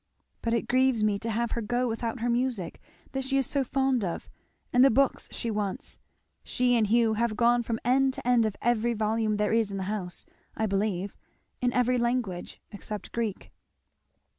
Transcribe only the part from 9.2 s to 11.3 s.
there is in the house, I believe,